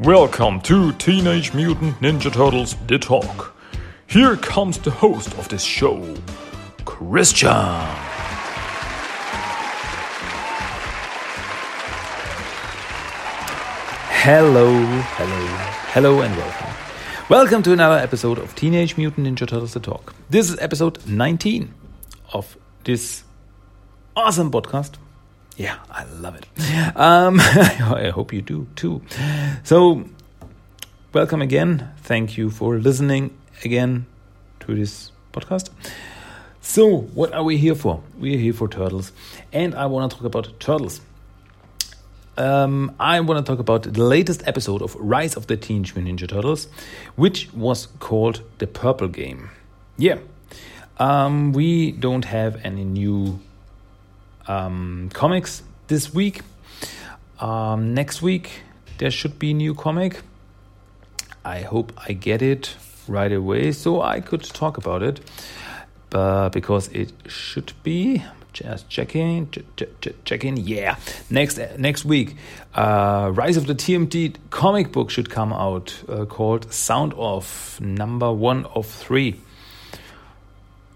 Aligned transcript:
Welcome 0.00 0.60
to 0.60 0.92
Teenage 0.92 1.52
Mutant 1.54 1.98
Ninja 1.98 2.32
Turtles 2.32 2.76
The 2.86 3.00
Talk. 3.00 3.52
Here 4.06 4.36
comes 4.36 4.78
the 4.78 4.92
host 4.92 5.36
of 5.36 5.48
this 5.48 5.64
show, 5.64 6.14
Christian. 6.84 7.50
Hello, 14.22 14.70
hello, 15.16 15.46
hello, 15.90 16.20
and 16.20 16.36
welcome. 16.36 16.74
Welcome 17.28 17.64
to 17.64 17.72
another 17.72 17.98
episode 17.98 18.38
of 18.38 18.54
Teenage 18.54 18.96
Mutant 18.96 19.26
Ninja 19.26 19.48
Turtles 19.48 19.74
The 19.74 19.80
Talk. 19.80 20.14
This 20.30 20.48
is 20.48 20.60
episode 20.60 21.04
19 21.08 21.74
of 22.32 22.56
this 22.84 23.24
awesome 24.14 24.52
podcast. 24.52 24.92
Yeah, 25.58 25.76
I 25.90 26.04
love 26.04 26.36
it. 26.36 26.46
Um, 26.96 27.40
I 27.40 28.12
hope 28.14 28.32
you 28.32 28.40
do 28.40 28.68
too. 28.76 29.02
So, 29.64 30.04
welcome 31.12 31.42
again. 31.42 31.90
Thank 32.02 32.38
you 32.38 32.48
for 32.48 32.76
listening 32.78 33.36
again 33.64 34.06
to 34.60 34.76
this 34.76 35.10
podcast. 35.32 35.70
So, 36.60 36.98
what 37.12 37.32
are 37.34 37.42
we 37.42 37.56
here 37.56 37.74
for? 37.74 38.04
We 38.16 38.36
are 38.36 38.38
here 38.38 38.52
for 38.52 38.68
turtles, 38.68 39.10
and 39.52 39.74
I 39.74 39.86
want 39.86 40.12
to 40.12 40.16
talk 40.16 40.26
about 40.26 40.60
turtles. 40.60 41.00
Um, 42.36 42.94
I 43.00 43.18
want 43.18 43.44
to 43.44 43.52
talk 43.52 43.58
about 43.58 43.82
the 43.82 44.00
latest 44.00 44.46
episode 44.46 44.80
of 44.80 44.94
Rise 44.94 45.34
of 45.34 45.48
the 45.48 45.56
Teenage 45.56 45.96
Mutant 45.96 46.20
Ninja 46.20 46.28
Turtles, 46.28 46.68
which 47.16 47.52
was 47.52 47.88
called 47.98 48.42
The 48.58 48.68
Purple 48.68 49.08
Game. 49.08 49.50
Yeah, 49.96 50.18
um, 51.00 51.52
we 51.52 51.90
don't 51.90 52.26
have 52.26 52.64
any 52.64 52.84
new 52.84 53.40
um, 54.48 55.10
comics 55.12 55.62
this 55.86 56.12
week. 56.12 56.40
Um, 57.38 57.94
next 57.94 58.20
week, 58.22 58.62
there 58.98 59.10
should 59.10 59.38
be 59.38 59.52
a 59.52 59.54
new 59.54 59.74
comic. 59.74 60.22
I 61.44 61.60
hope 61.60 61.92
I 61.96 62.12
get 62.12 62.42
it 62.42 62.74
right 63.06 63.32
away 63.32 63.72
so 63.72 64.02
I 64.02 64.20
could 64.20 64.42
talk 64.42 64.76
about 64.76 65.02
it. 65.02 65.20
But 66.10 66.50
because 66.50 66.88
it 66.88 67.12
should 67.28 67.72
be 67.82 68.24
just 68.52 68.88
checking 68.88 69.48
ch 69.50 69.58
ch 69.76 70.08
checking 70.24 70.56
yeah 70.56 70.96
next 71.30 71.60
next 71.78 72.04
week 72.04 72.34
uh, 72.74 73.30
rise 73.34 73.56
of 73.56 73.66
the 73.66 73.74
tmt 73.74 74.34
comic 74.50 74.90
book 74.90 75.10
should 75.10 75.30
come 75.30 75.52
out 75.52 76.02
uh, 76.08 76.24
called 76.24 76.72
sound 76.72 77.12
off 77.14 77.80
number 77.80 78.32
one 78.32 78.64
of 78.74 78.86
three 78.86 79.38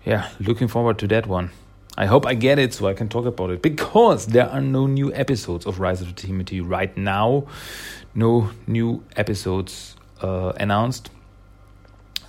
yeah 0.05 0.29
looking 0.41 0.67
forward 0.67 0.99
to 0.99 1.07
that 1.07 1.27
one 1.27 1.51
I 1.97 2.07
hope 2.07 2.25
I 2.27 2.35
get 2.35 2.59
it 2.59 2.73
so 2.73 2.87
I 2.87 2.95
can 2.95 3.09
talk 3.09 3.27
about 3.27 3.51
it 3.51 3.61
because 3.61 4.27
there 4.27 4.49
are 4.49 4.61
no 4.61 4.87
new 4.87 5.13
episodes 5.13 5.67
of 5.67 5.79
Rise 5.79 6.01
of 6.01 6.15
the 6.15 6.27
TMT 6.27 6.63
right 6.67 6.97
now. 6.97 7.47
No 8.15 8.51
new 8.67 9.05
episodes 9.17 9.97
uh, 10.23 10.53
announced. 10.57 11.11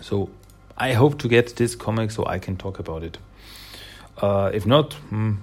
So 0.01 0.29
I 0.77 0.93
hope 0.93 1.17
to 1.19 1.27
get 1.29 1.55
this 1.55 1.75
comic 1.75 2.11
so 2.11 2.25
I 2.25 2.39
can 2.39 2.57
talk 2.57 2.79
about 2.79 3.03
it. 3.03 3.17
Uh, 4.17 4.51
if 4.53 4.65
not, 4.65 4.93
hmm, 4.93 5.35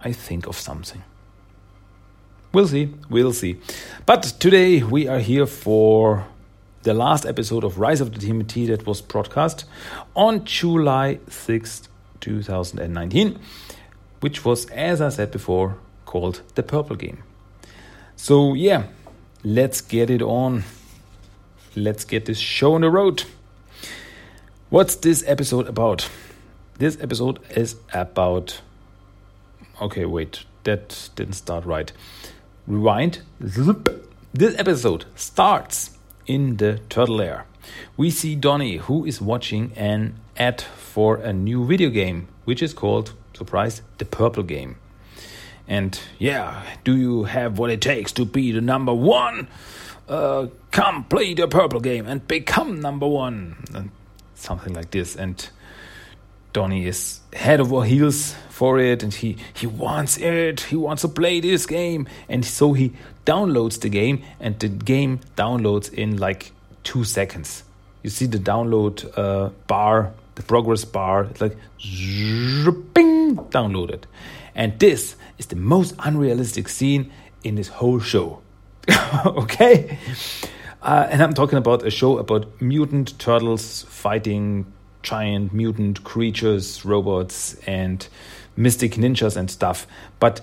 I 0.00 0.12
think 0.12 0.46
of 0.46 0.56
something. 0.56 1.02
We'll 2.52 2.66
see, 2.66 2.92
we'll 3.08 3.32
see. 3.32 3.60
But 4.06 4.24
today 4.40 4.82
we 4.82 5.06
are 5.06 5.20
here 5.20 5.46
for 5.46 6.26
the 6.82 6.94
last 6.94 7.24
episode 7.26 7.62
of 7.62 7.78
Rise 7.78 8.00
of 8.00 8.12
the 8.12 8.18
TMT 8.18 8.66
that 8.68 8.86
was 8.86 9.00
broadcast 9.00 9.66
on 10.16 10.44
July 10.44 11.20
6th, 11.28 11.86
2019, 12.20 13.38
which 14.20 14.44
was, 14.44 14.66
as 14.66 15.00
I 15.00 15.08
said 15.08 15.30
before, 15.30 15.78
called 16.04 16.42
the 16.54 16.62
Purple 16.62 16.96
Game. 16.96 17.22
So, 18.16 18.54
yeah, 18.54 18.84
let's 19.42 19.80
get 19.80 20.10
it 20.10 20.22
on. 20.22 20.64
Let's 21.74 22.04
get 22.04 22.26
this 22.26 22.38
show 22.38 22.74
on 22.74 22.82
the 22.82 22.90
road. 22.90 23.24
What's 24.68 24.96
this 24.96 25.24
episode 25.26 25.66
about? 25.68 26.08
This 26.78 26.98
episode 27.00 27.38
is 27.50 27.76
about. 27.92 28.60
Okay, 29.80 30.04
wait, 30.04 30.44
that 30.64 31.10
didn't 31.16 31.34
start 31.34 31.64
right. 31.64 31.92
Rewind. 32.66 33.22
This 33.38 34.58
episode 34.58 35.06
starts 35.14 35.98
in 36.26 36.58
the 36.58 36.80
Turtle 36.88 37.16
Lair. 37.16 37.46
We 37.96 38.10
see 38.10 38.34
Donnie, 38.36 38.76
who 38.76 39.04
is 39.04 39.20
watching 39.20 39.72
an 39.76 40.14
ad 40.40 40.62
for 40.62 41.16
a 41.16 41.32
new 41.32 41.66
video 41.66 41.90
game, 41.90 42.26
which 42.46 42.62
is 42.62 42.72
called, 42.72 43.12
surprise, 43.34 43.82
the 43.98 44.06
Purple 44.06 44.42
Game. 44.42 44.76
And 45.68 46.00
yeah, 46.18 46.64
do 46.82 46.96
you 46.96 47.24
have 47.24 47.58
what 47.58 47.70
it 47.70 47.80
takes 47.82 48.10
to 48.12 48.24
be 48.24 48.50
the 48.50 48.62
number 48.62 48.94
one? 48.94 49.46
Uh, 50.08 50.46
come 50.72 51.04
play 51.04 51.34
the 51.34 51.46
Purple 51.46 51.80
Game 51.80 52.06
and 52.06 52.26
become 52.26 52.80
number 52.80 53.06
one. 53.06 53.62
And 53.74 53.90
something 54.34 54.72
like 54.72 54.90
this. 54.90 55.14
And 55.14 55.48
Donnie 56.52 56.86
is 56.86 57.20
head 57.34 57.60
over 57.60 57.84
heels 57.84 58.34
for 58.48 58.80
it 58.80 59.02
and 59.02 59.14
he, 59.14 59.36
he 59.54 59.66
wants 59.66 60.16
it. 60.18 60.60
He 60.60 60.74
wants 60.74 61.02
to 61.02 61.08
play 61.08 61.38
this 61.40 61.66
game. 61.66 62.08
And 62.28 62.44
so 62.44 62.72
he 62.72 62.94
downloads 63.26 63.80
the 63.80 63.90
game 63.90 64.24
and 64.40 64.58
the 64.58 64.68
game 64.68 65.20
downloads 65.36 65.92
in 65.92 66.16
like 66.16 66.52
two 66.82 67.04
seconds. 67.04 67.62
You 68.02 68.08
see 68.08 68.26
the 68.26 68.38
download 68.38 69.16
uh, 69.16 69.50
bar 69.68 70.14
the 70.34 70.42
progress 70.42 70.84
bar. 70.84 71.24
It's 71.24 71.40
like 71.40 71.56
bing, 72.94 73.36
downloaded. 73.50 74.04
And 74.54 74.78
this 74.78 75.16
is 75.38 75.46
the 75.46 75.56
most 75.56 75.94
unrealistic 76.00 76.68
scene 76.68 77.10
in 77.44 77.54
this 77.54 77.68
whole 77.68 78.00
show. 78.00 78.42
okay? 79.26 79.98
Uh, 80.82 81.06
and 81.10 81.22
I'm 81.22 81.34
talking 81.34 81.58
about 81.58 81.86
a 81.86 81.90
show 81.90 82.18
about 82.18 82.60
mutant 82.60 83.18
turtles 83.18 83.82
fighting 83.82 84.72
giant 85.02 85.52
mutant 85.52 86.04
creatures, 86.04 86.84
robots, 86.84 87.54
and 87.66 88.06
mystic 88.56 88.92
ninjas 88.92 89.36
and 89.36 89.50
stuff. 89.50 89.86
But 90.18 90.40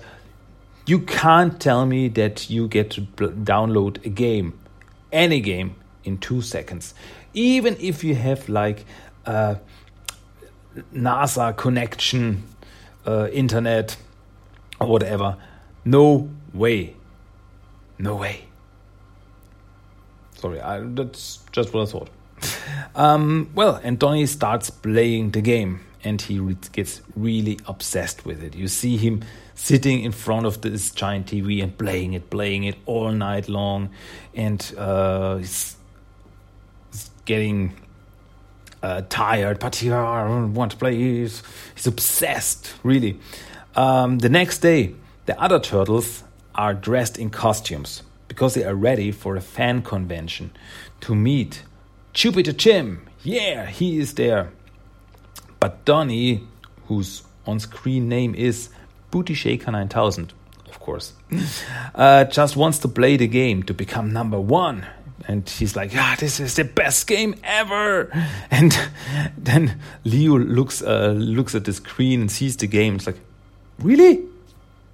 you 0.86 1.00
can't 1.00 1.60
tell 1.60 1.86
me 1.86 2.08
that 2.08 2.48
you 2.48 2.68
get 2.68 2.90
to 2.92 3.02
download 3.02 4.04
a 4.04 4.08
game, 4.08 4.58
any 5.12 5.40
game, 5.40 5.76
in 6.04 6.18
two 6.18 6.40
seconds. 6.40 6.94
Even 7.34 7.76
if 7.78 8.02
you 8.02 8.14
have 8.14 8.48
like 8.48 8.86
uh, 9.28 9.56
NASA 10.94 11.56
connection, 11.56 12.44
uh, 13.06 13.28
internet, 13.32 13.96
or 14.80 14.88
whatever. 14.88 15.36
No 15.84 16.30
way. 16.54 16.96
No 17.98 18.16
way. 18.16 18.46
Sorry, 20.36 20.60
I, 20.60 20.80
that's 20.80 21.40
just 21.52 21.74
what 21.74 21.88
I 21.88 21.90
thought. 21.90 22.10
Um, 22.94 23.50
well, 23.54 23.80
and 23.82 23.98
Donnie 23.98 24.26
starts 24.26 24.70
playing 24.70 25.32
the 25.32 25.40
game 25.40 25.80
and 26.04 26.22
he 26.22 26.38
re 26.38 26.56
gets 26.72 27.02
really 27.16 27.58
obsessed 27.66 28.24
with 28.24 28.42
it. 28.42 28.54
You 28.54 28.68
see 28.68 28.96
him 28.96 29.24
sitting 29.54 30.00
in 30.04 30.12
front 30.12 30.46
of 30.46 30.60
this 30.60 30.90
giant 30.92 31.26
TV 31.26 31.62
and 31.62 31.76
playing 31.76 32.12
it, 32.12 32.30
playing 32.30 32.64
it 32.64 32.76
all 32.86 33.10
night 33.10 33.48
long, 33.48 33.90
and 34.32 34.74
uh, 34.78 35.36
he's, 35.38 35.76
he's 36.92 37.10
getting 37.24 37.74
uh, 38.82 39.02
tired, 39.08 39.58
but 39.58 39.76
he 39.76 39.90
uh, 39.90 40.46
want 40.46 40.72
to 40.72 40.76
play. 40.76 40.96
He's, 40.96 41.42
he's 41.74 41.86
obsessed, 41.86 42.74
really. 42.82 43.18
Um, 43.74 44.18
the 44.18 44.28
next 44.28 44.58
day, 44.58 44.94
the 45.26 45.40
other 45.40 45.60
turtles 45.60 46.24
are 46.54 46.74
dressed 46.74 47.18
in 47.18 47.30
costumes 47.30 48.02
because 48.26 48.54
they 48.54 48.64
are 48.64 48.74
ready 48.74 49.10
for 49.10 49.36
a 49.36 49.40
fan 49.40 49.82
convention 49.82 50.50
to 51.00 51.14
meet 51.14 51.62
Jupiter 52.12 52.52
Jim. 52.52 53.06
Yeah, 53.22 53.66
he 53.66 53.98
is 53.98 54.14
there. 54.14 54.50
But 55.60 55.84
Donnie, 55.84 56.46
whose 56.86 57.22
on 57.46 57.60
screen 57.60 58.08
name 58.08 58.34
is 58.34 58.68
Booty 59.10 59.34
Shaker 59.34 59.70
9000, 59.70 60.32
of 60.68 60.80
course, 60.80 61.12
uh, 61.94 62.24
just 62.24 62.56
wants 62.56 62.78
to 62.80 62.88
play 62.88 63.16
the 63.16 63.26
game 63.26 63.62
to 63.64 63.74
become 63.74 64.12
number 64.12 64.40
one 64.40 64.86
and 65.26 65.48
he's 65.48 65.74
like, 65.76 65.92
"Yeah, 65.92 66.16
this 66.16 66.40
is 66.40 66.54
the 66.54 66.64
best 66.64 67.06
game 67.06 67.34
ever." 67.42 68.10
And 68.50 68.76
then 69.36 69.80
Leo 70.04 70.38
looks 70.38 70.82
uh, 70.82 71.14
looks 71.16 71.54
at 71.54 71.64
the 71.64 71.72
screen 71.72 72.20
and 72.20 72.30
sees 72.30 72.56
the 72.56 72.66
game. 72.66 72.96
It's 72.96 73.06
like, 73.06 73.20
"Really, 73.78 74.24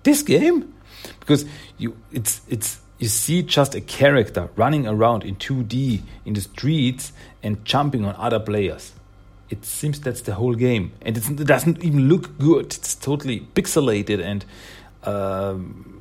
this 0.02 0.22
game?" 0.22 0.74
Because 1.20 1.44
you 1.78 1.96
it's 2.12 2.40
it's 2.48 2.80
you 2.98 3.08
see 3.08 3.42
just 3.42 3.74
a 3.74 3.80
character 3.80 4.48
running 4.56 4.86
around 4.86 5.24
in 5.24 5.36
2D 5.36 6.00
in 6.24 6.34
the 6.34 6.40
streets 6.40 7.12
and 7.42 7.64
jumping 7.64 8.04
on 8.04 8.14
other 8.16 8.40
players. 8.40 8.92
It 9.50 9.64
seems 9.64 10.00
that's 10.00 10.22
the 10.22 10.34
whole 10.34 10.54
game, 10.54 10.92
and 11.02 11.16
it 11.16 11.46
doesn't 11.46 11.84
even 11.84 12.08
look 12.08 12.38
good. 12.38 12.66
It's 12.66 12.94
totally 12.94 13.40
pixelated 13.54 14.20
and. 14.22 14.44
Um, 15.04 15.94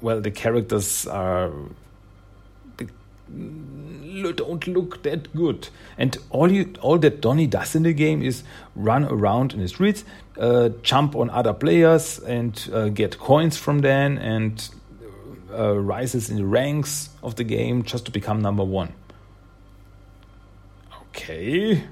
well, 0.00 0.20
the 0.20 0.30
characters 0.30 1.06
are 1.06 1.52
don't 4.32 4.66
look 4.66 5.02
that 5.02 5.34
good. 5.34 5.68
And 5.98 6.16
all 6.30 6.50
you, 6.50 6.74
all 6.80 6.98
that 6.98 7.20
Donnie 7.20 7.46
does 7.46 7.74
in 7.74 7.82
the 7.82 7.92
game 7.92 8.22
is 8.22 8.42
run 8.74 9.04
around 9.04 9.52
in 9.52 9.60
the 9.60 9.68
streets, 9.68 10.04
uh, 10.38 10.70
jump 10.82 11.14
on 11.16 11.30
other 11.30 11.52
players, 11.52 12.18
and 12.18 12.68
uh, 12.72 12.88
get 12.88 13.18
coins 13.18 13.56
from 13.56 13.80
them, 13.80 14.18
and 14.18 14.68
uh, 15.52 15.78
rises 15.78 16.30
in 16.30 16.36
the 16.36 16.44
ranks 16.44 17.10
of 17.22 17.36
the 17.36 17.44
game 17.44 17.82
just 17.82 18.06
to 18.06 18.10
become 18.10 18.40
number 18.40 18.64
one. 18.64 18.92
Okay. 21.08 21.84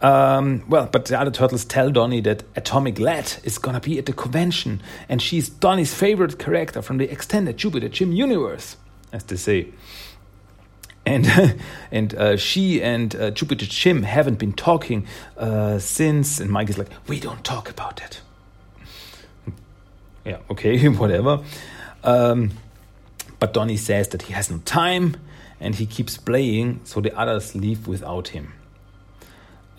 Um, 0.00 0.64
well, 0.68 0.88
but 0.90 1.04
the 1.04 1.20
other 1.20 1.30
turtles 1.30 1.64
tell 1.64 1.90
Donnie 1.90 2.20
that 2.22 2.42
Atomic 2.56 2.98
Lad 2.98 3.34
is 3.44 3.58
gonna 3.58 3.78
be 3.78 3.98
at 3.98 4.06
the 4.06 4.12
convention, 4.12 4.82
and 5.08 5.22
she's 5.22 5.48
Donnie's 5.48 5.94
favorite 5.94 6.40
character 6.40 6.82
from 6.82 6.98
the 6.98 7.08
extended 7.08 7.56
Jupiter 7.56 7.88
Jim 7.88 8.10
universe, 8.10 8.76
as 9.12 9.24
they 9.24 9.36
say. 9.36 9.68
And 11.04 11.60
and 11.90 12.14
uh, 12.14 12.36
she 12.36 12.82
and 12.82 13.14
uh, 13.14 13.30
Jupiter 13.30 13.66
Jim 13.66 14.02
haven't 14.02 14.38
been 14.38 14.52
talking 14.52 15.06
uh, 15.36 15.78
since, 15.78 16.40
and 16.40 16.50
Mike 16.50 16.70
is 16.70 16.78
like, 16.78 16.88
"We 17.08 17.20
don't 17.20 17.44
talk 17.44 17.70
about 17.70 17.96
that." 17.96 18.20
yeah, 20.24 20.38
okay, 20.50 20.88
whatever. 20.88 21.40
Um, 22.04 22.52
but 23.38 23.52
Donnie 23.52 23.76
says 23.76 24.08
that 24.08 24.22
he 24.22 24.32
has 24.32 24.50
no 24.50 24.58
time, 24.58 25.16
and 25.60 25.74
he 25.74 25.86
keeps 25.86 26.16
playing, 26.16 26.80
so 26.84 27.00
the 27.00 27.16
others 27.18 27.54
leave 27.54 27.88
without 27.88 28.28
him. 28.28 28.52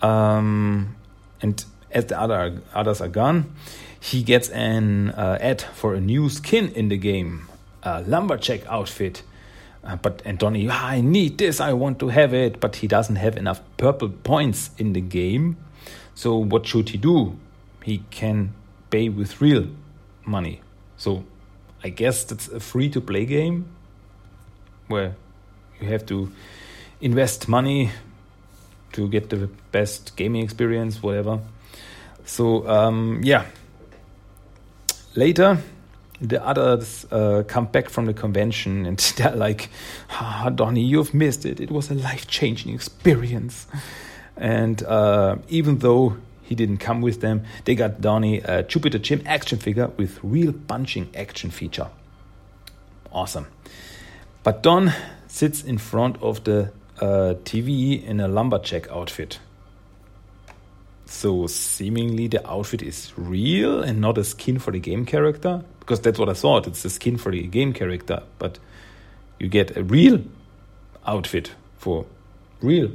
Um, 0.02 0.96
and 1.40 1.64
as 1.90 2.06
the 2.06 2.20
other 2.20 2.60
others 2.74 3.00
are 3.00 3.08
gone, 3.08 3.54
he 3.98 4.22
gets 4.22 4.50
an 4.50 5.10
uh, 5.10 5.38
ad 5.40 5.62
for 5.62 5.94
a 5.94 6.00
new 6.00 6.28
skin 6.28 6.68
in 6.70 6.88
the 6.88 6.98
game, 6.98 7.48
lumberjack 8.06 8.66
outfit. 8.66 9.22
Uh, 9.82 9.96
but 9.96 10.22
and 10.24 10.38
Donnie, 10.38 10.68
ah, 10.70 10.88
I 10.88 11.00
need 11.02 11.36
this, 11.38 11.60
I 11.60 11.74
want 11.74 11.98
to 11.98 12.08
have 12.08 12.32
it, 12.32 12.58
but 12.58 12.76
he 12.76 12.86
doesn't 12.86 13.16
have 13.16 13.36
enough 13.36 13.60
purple 13.76 14.08
points 14.08 14.70
in 14.78 14.94
the 14.94 15.00
game. 15.00 15.56
So 16.14 16.38
what 16.38 16.66
should 16.66 16.88
he 16.88 16.98
do? 16.98 17.36
He 17.82 18.02
can 18.10 18.54
pay 18.88 19.08
with 19.10 19.40
real 19.40 19.68
money. 20.24 20.62
So 20.96 21.24
I 21.82 21.90
guess 21.90 22.24
that's 22.24 22.48
a 22.48 22.60
free 22.60 22.88
to 22.90 23.00
play 23.00 23.26
game 23.26 23.66
where 24.88 25.16
you 25.80 25.88
have 25.88 26.06
to 26.06 26.32
invest 27.00 27.48
money 27.48 27.90
to 28.92 29.08
get 29.08 29.28
the 29.28 29.48
best 29.70 30.16
gaming 30.16 30.42
experience, 30.42 31.02
whatever. 31.02 31.40
So 32.24 32.66
um, 32.68 33.20
yeah. 33.22 33.44
Later, 35.14 35.58
the 36.20 36.44
others 36.44 37.06
uh, 37.10 37.42
come 37.46 37.66
back 37.66 37.88
from 37.88 38.06
the 38.06 38.14
convention 38.14 38.86
and 38.86 38.98
they're 39.16 39.34
like, 39.36 39.68
ah, 40.10 40.50
Donnie, 40.54 40.84
you've 40.84 41.14
missed 41.14 41.44
it. 41.44 41.60
It 41.60 41.70
was 41.70 41.90
a 41.90 41.94
life 41.94 42.26
changing 42.26 42.74
experience. 42.74 43.66
And 44.36 44.82
uh, 44.82 45.36
even 45.48 45.78
though 45.78 46.16
he 46.42 46.54
didn't 46.54 46.78
come 46.78 47.00
with 47.00 47.20
them, 47.20 47.44
they 47.64 47.74
got 47.74 48.00
Donnie 48.00 48.38
a 48.38 48.62
Jupiter 48.62 48.98
Jim 48.98 49.22
action 49.26 49.58
figure 49.58 49.88
with 49.96 50.18
real 50.22 50.52
punching 50.52 51.10
action 51.14 51.50
feature. 51.50 51.88
Awesome. 53.12 53.46
But 54.42 54.62
Don 54.62 54.92
sits 55.26 55.62
in 55.62 55.78
front 55.78 56.20
of 56.22 56.44
the 56.44 56.72
uh, 57.00 57.34
TV 57.44 58.04
in 58.04 58.20
a 58.20 58.28
lumberjack 58.28 58.90
outfit. 58.90 59.38
So 61.14 61.46
seemingly 61.46 62.26
the 62.26 62.46
outfit 62.46 62.82
is 62.82 63.12
real 63.16 63.80
and 63.80 64.00
not 64.00 64.18
a 64.18 64.24
skin 64.24 64.58
for 64.58 64.72
the 64.72 64.80
game 64.80 65.06
character, 65.06 65.62
because 65.78 66.00
that's 66.00 66.18
what 66.18 66.28
I 66.28 66.34
thought. 66.34 66.66
It's 66.66 66.84
a 66.84 66.90
skin 66.90 67.18
for 67.18 67.30
the 67.30 67.46
game 67.46 67.72
character, 67.72 68.24
but 68.40 68.58
you 69.38 69.48
get 69.48 69.76
a 69.76 69.84
real 69.84 70.22
outfit 71.06 71.52
for 71.78 72.04
real. 72.60 72.90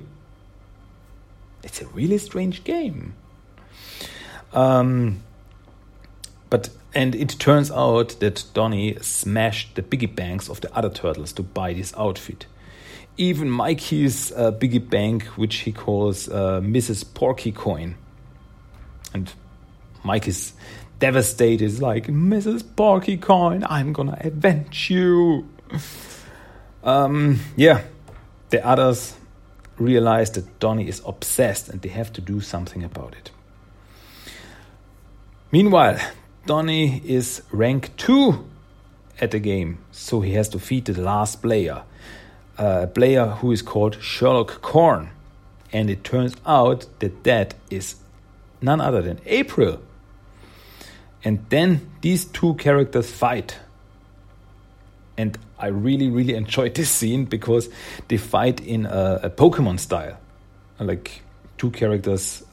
It's 1.64 1.82
a 1.82 1.88
really 1.88 2.18
strange 2.18 2.66
game. 2.66 3.14
Um, 4.52 5.24
but 6.50 6.70
and 6.94 7.16
it 7.16 7.40
turns 7.40 7.72
out 7.72 8.20
that 8.20 8.44
Donnie 8.54 8.98
smashed 9.00 9.76
the 9.76 9.82
piggy 9.82 10.08
banks 10.08 10.50
of 10.50 10.60
the 10.60 10.76
other 10.76 10.90
turtles 10.90 11.32
to 11.34 11.42
buy 11.42 11.74
this 11.74 11.94
outfit 11.98 12.48
even 13.18 13.50
Mikey's 13.50 14.32
uh, 14.32 14.52
piggy 14.52 14.78
bank, 14.78 15.24
which 15.36 15.58
he 15.58 15.74
calls 15.74 16.30
uh, 16.30 16.62
Mrs. 16.62 17.04
Porky 17.14 17.52
Coin. 17.52 17.96
And 19.14 19.32
Mike 20.04 20.28
is 20.28 20.54
devastated, 21.00 21.80
like, 21.80 22.08
Mrs. 22.08 22.64
Porky 22.76 23.18
Coin, 23.18 23.66
I'm 23.70 23.94
gonna 23.94 24.18
avenge 24.22 24.90
you. 24.90 25.48
Um, 26.84 27.40
yeah, 27.56 27.82
the 28.50 28.66
others 28.66 29.16
realize 29.78 30.32
that 30.32 30.60
Donnie 30.60 30.88
is 30.88 31.02
obsessed 31.06 31.70
and 31.70 31.82
they 31.82 31.90
have 31.90 32.12
to 32.14 32.22
do 32.22 32.42
something 32.42 32.84
about 32.84 33.16
it. 33.16 33.32
Meanwhile, 35.52 36.00
Donnie 36.46 37.02
is 37.06 37.42
rank 37.52 37.96
2 37.98 38.46
at 39.20 39.32
the 39.32 39.40
game, 39.40 39.80
so 39.92 40.22
he 40.22 40.34
has 40.34 40.48
to 40.50 40.60
feed 40.60 40.86
the 40.86 41.02
last 41.02 41.42
player 41.42 41.84
a 42.60 42.88
player 42.88 43.26
who 43.26 43.52
is 43.52 43.62
called 43.62 43.98
Sherlock 44.02 44.62
Korn. 44.62 45.10
And 45.72 45.90
it 45.90 46.04
turns 46.04 46.36
out 46.46 46.88
that 47.00 47.24
that 47.24 47.54
is 47.70 47.96
none 48.62 48.82
other 48.82 49.02
than 49.02 49.20
April. 49.26 49.82
And 51.24 51.46
then 51.50 51.92
these 52.02 52.26
two 52.26 52.54
characters 52.56 53.12
fight. 53.12 53.58
And 55.18 55.38
I 55.58 55.68
really, 55.68 56.10
really 56.10 56.34
enjoyed 56.36 56.76
this 56.76 56.90
scene 56.90 57.26
because 57.26 57.70
they 58.08 58.18
fight 58.18 58.62
in 58.62 58.86
a, 58.86 59.20
a 59.24 59.30
Pokemon 59.30 59.80
style. 59.80 60.18
Like 60.80 61.24
two 61.58 61.72
characters 61.72 62.44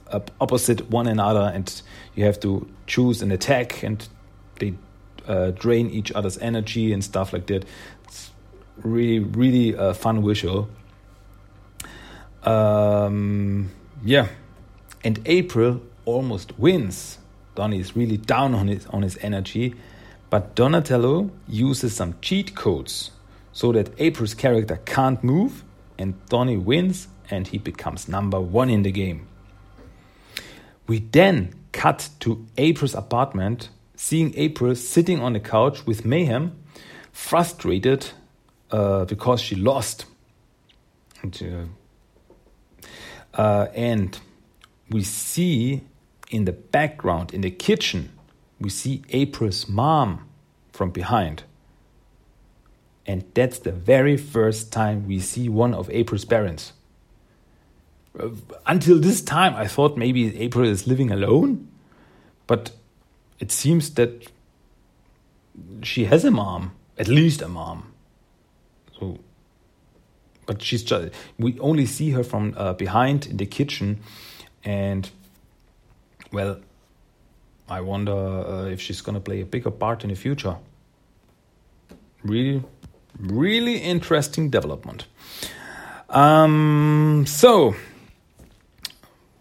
opposite 0.41 0.91
one 0.91 1.07
another, 1.07 1.51
and 1.53 1.83
you 2.15 2.25
have 2.25 2.39
to 2.41 2.69
choose 2.87 3.23
an 3.23 3.33
attack, 3.33 3.83
and 3.83 4.07
they 4.59 4.75
uh, 5.27 5.51
drain 5.51 5.91
each 5.91 6.13
other's 6.13 6.39
energy 6.39 6.93
and 6.93 7.03
stuff 7.03 7.33
like 7.33 7.47
that 7.47 7.65
It's 8.05 8.31
really 8.83 9.19
really 9.19 9.75
a 9.75 9.95
fun 9.95 10.25
visual. 10.25 10.69
Um, 12.43 13.71
yeah, 14.05 14.29
and 15.03 15.21
April 15.27 15.81
almost 16.07 16.59
wins. 16.59 17.19
Donnie 17.55 17.79
is 17.79 17.95
really 17.95 18.17
down 18.17 18.55
on 18.55 18.69
his 18.69 18.87
on 18.87 19.03
his 19.03 19.19
energy, 19.21 19.75
but 20.31 20.55
Donatello 20.55 21.31
uses 21.47 21.95
some 21.95 22.15
cheat 22.23 22.55
codes 22.55 23.11
so 23.53 23.73
that 23.73 23.91
April's 23.99 24.35
character 24.35 24.79
can't 24.85 25.23
move, 25.23 25.65
and 25.99 26.15
Donnie 26.27 26.57
wins, 26.57 27.09
and 27.31 27.49
he 27.49 27.59
becomes 27.59 28.09
number 28.09 28.41
one 28.41 28.71
in 28.71 28.83
the 28.83 28.91
game. 28.91 29.27
We 30.87 30.99
then 31.01 31.55
cut 31.73 32.11
to 32.21 32.47
April's 32.57 32.95
apartment, 32.95 33.71
seeing 33.97 34.35
April 34.37 34.75
sitting 34.75 35.21
on 35.21 35.33
the 35.33 35.41
couch 35.41 35.87
with 35.87 36.05
Mayhem, 36.05 36.53
frustrated 37.13 38.11
uh, 38.71 39.07
because 39.07 39.41
she 39.41 39.57
lost. 39.57 40.05
And, 41.23 41.69
uh, 43.35 43.41
uh, 43.41 43.69
and 43.75 44.19
we 44.91 45.03
see 45.03 45.83
in 46.31 46.45
the 46.45 46.53
background, 46.53 47.33
in 47.33 47.41
the 47.41 47.51
kitchen, 47.51 48.11
we 48.61 48.71
see 48.71 49.03
April's 49.11 49.69
mom 49.69 50.29
from 50.73 50.91
behind. 50.91 51.45
And 53.07 53.25
that's 53.35 53.61
the 53.61 53.73
very 53.73 54.17
first 54.17 54.73
time 54.73 55.07
we 55.07 55.21
see 55.21 55.49
one 55.49 55.75
of 55.75 55.89
April's 55.91 56.25
parents. 56.25 56.73
Uh, 58.19 58.31
until 58.67 58.99
this 58.99 59.23
time, 59.23 59.55
I 59.55 59.67
thought 59.67 59.97
maybe 59.97 60.37
April 60.41 60.69
is 60.69 60.87
living 60.87 61.11
alone, 61.11 61.69
but 62.47 62.73
it 63.39 63.53
seems 63.53 63.91
that 63.95 64.31
she 65.83 66.07
has 66.07 66.25
a 66.25 66.31
mom, 66.31 66.73
at 66.99 67.09
least 67.09 67.43
a 67.43 67.49
mom. 67.49 67.93
So, 68.99 69.19
but 70.47 70.63
she's 70.63 70.83
just 70.83 71.13
we 71.39 71.59
only 71.61 71.87
see 71.87 72.11
her 72.11 72.25
from 72.25 72.55
uh, 72.57 72.73
behind 72.73 73.27
in 73.27 73.37
the 73.37 73.47
kitchen, 73.47 74.01
and 74.65 75.11
well, 76.37 76.59
I 77.67 77.81
wonder 77.81 78.13
uh, 78.13 78.65
if 78.67 78.79
she's 78.79 79.01
gonna 79.01 79.21
play 79.21 79.41
a 79.41 79.47
bigger 79.47 79.71
part 79.71 80.05
in 80.05 80.11
the 80.11 80.17
future. 80.17 80.57
Really, 82.23 82.63
really 83.19 83.79
interesting 83.79 84.51
development. 84.51 85.07
Um, 86.11 87.25
so, 87.27 87.75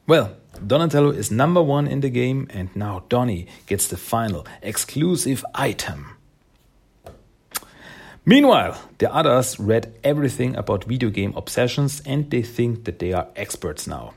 well, 0.08 0.38
Donatello 0.66 1.12
is 1.12 1.30
number 1.30 1.62
one 1.62 1.86
in 1.86 2.00
the 2.00 2.10
game, 2.10 2.48
and 2.50 2.74
now 2.76 3.04
Donnie 3.10 3.48
gets 3.68 3.88
the 3.88 3.98
final 3.98 4.48
exclusive 4.62 5.44
item. 5.54 6.16
Meanwhile, 8.26 8.80
the 9.00 9.14
others 9.14 9.60
read 9.60 9.94
everything 10.02 10.56
about 10.56 10.86
video 10.86 11.10
game 11.10 11.34
obsessions 11.36 12.02
and 12.06 12.32
they 12.32 12.42
think 12.42 12.86
that 12.86 13.00
they 13.00 13.12
are 13.14 13.28
experts 13.36 13.86
now. 13.86 14.14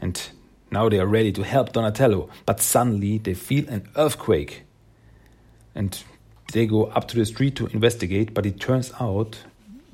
And 0.00 0.30
now 0.70 0.88
they 0.88 1.00
are 1.00 1.06
ready 1.06 1.32
to 1.32 1.42
help 1.42 1.72
Donatello, 1.72 2.28
but 2.46 2.60
suddenly 2.60 3.18
they 3.18 3.34
feel 3.34 3.68
an 3.68 3.88
earthquake. 3.96 4.62
And 5.74 6.02
they 6.52 6.66
go 6.66 6.84
up 6.86 7.08
to 7.08 7.16
the 7.16 7.24
street 7.26 7.56
to 7.56 7.66
investigate, 7.68 8.34
but 8.34 8.46
it 8.46 8.60
turns 8.60 8.92
out 9.00 9.38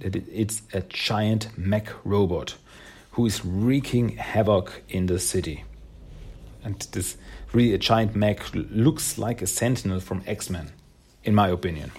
that 0.00 0.16
it's 0.16 0.62
a 0.72 0.80
giant 0.82 1.56
mech 1.56 1.88
robot 2.04 2.56
who 3.12 3.26
is 3.26 3.44
wreaking 3.44 4.16
havoc 4.16 4.82
in 4.88 5.06
the 5.06 5.18
city. 5.18 5.64
And 6.62 6.78
this 6.92 7.16
really 7.52 7.74
a 7.74 7.78
giant 7.78 8.14
mech 8.14 8.40
looks 8.54 9.18
like 9.18 9.40
a 9.40 9.46
sentinel 9.46 10.00
from 10.00 10.22
X 10.26 10.50
Men, 10.50 10.72
in 11.24 11.34
my 11.34 11.48
opinion. 11.48 11.92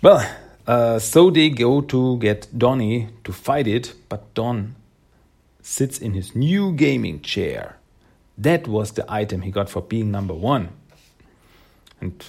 Well, 0.00 0.26
uh, 0.66 0.98
so 0.98 1.30
they 1.30 1.50
go 1.50 1.80
to 1.82 2.18
get 2.18 2.48
Donnie 2.56 3.08
to 3.24 3.32
fight 3.32 3.66
it, 3.66 3.94
but 4.08 4.32
Don 4.34 4.76
sits 5.66 5.98
in 5.98 6.14
his 6.14 6.36
new 6.36 6.72
gaming 6.72 7.20
chair. 7.20 7.76
That 8.38 8.68
was 8.68 8.92
the 8.92 9.04
item 9.12 9.42
he 9.42 9.50
got 9.50 9.68
for 9.68 9.82
being 9.82 10.12
number 10.12 10.32
one. 10.32 10.68
And 12.00 12.24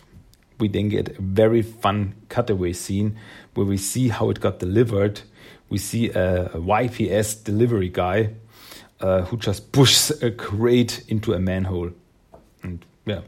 we 0.60 0.67
then 0.67 0.89
get 0.89 1.10
a 1.10 1.22
very 1.22 1.62
fun 1.62 2.15
cutaway 2.29 2.74
scene 2.74 3.15
where 3.53 3.67
we 3.67 3.77
see 3.77 4.10
how 4.10 4.32
it 4.32 4.39
got 4.39 4.58
delivered. 4.58 5.22
We 5.70 5.77
see 5.77 6.10
a, 6.10 6.50
YPS 6.56 7.44
delivery 7.44 7.89
guy 7.89 8.34
uh, 9.01 9.22
who 9.22 9.38
just 9.38 9.72
pushes 9.72 10.24
a 10.24 10.32
crate 10.32 11.03
into 11.08 11.34
a 11.34 11.39
manhole. 11.39 11.91
And 12.63 12.84
yeah, 13.06 13.22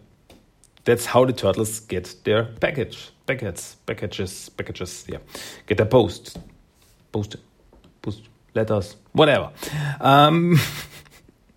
that's 0.85 1.05
how 1.05 1.23
the 1.25 1.33
turtles 1.33 1.81
get 1.81 2.15
their 2.23 2.45
package, 2.45 3.11
packets, 3.27 3.75
packages, 3.85 4.49
packages. 4.49 5.05
Yeah, 5.07 5.19
get 5.67 5.77
their 5.77 5.85
post, 5.85 6.39
post, 7.11 7.35
post 8.01 8.29
letters, 8.53 8.95
whatever. 9.13 9.51
Um, 9.99 10.59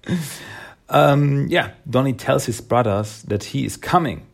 um, 0.88 1.46
yeah, 1.48 1.70
Donnie 1.88 2.12
tells 2.12 2.46
his 2.46 2.60
brothers 2.60 3.22
that 3.22 3.44
he 3.44 3.64
is 3.64 3.76
coming, 3.76 4.26